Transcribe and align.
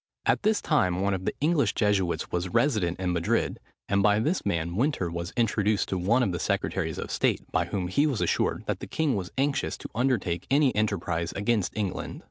At 0.25 0.41
this 0.41 0.63
time 0.63 1.01
one 1.01 1.13
of 1.13 1.25
the 1.25 1.33
English 1.41 1.75
Jesuits 1.75 2.31
was 2.31 2.49
resident 2.49 2.99
in 2.99 3.13
Madrid; 3.13 3.59
and 3.87 4.01
by 4.01 4.17
this 4.19 4.43
man 4.43 4.75
Winter 4.75 5.11
was 5.11 5.31
introduced 5.37 5.89
to 5.89 5.97
one 5.99 6.23
of 6.23 6.31
the 6.31 6.39
secretaries 6.39 6.97
of 6.97 7.11
state, 7.11 7.41
by 7.51 7.65
whom 7.65 7.87
he 7.87 8.07
was 8.07 8.19
assured 8.19 8.63
that 8.65 8.79
the 8.79 8.87
king 8.87 9.15
was 9.15 9.31
anxious 9.37 9.77
to 9.77 9.89
undertake 9.93 10.47
any 10.49 10.75
enterprise 10.75 11.33
against 11.33 11.77
England. 11.77 12.19